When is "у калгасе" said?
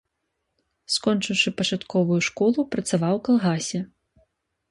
3.19-3.79